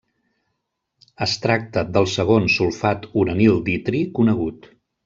Es 1.27 1.35
tracta 1.45 1.85
del 1.99 2.09
segon 2.17 2.51
sulfat 2.57 3.07
uranil 3.25 3.65
d'itri 3.71 4.07
conegut. 4.21 4.73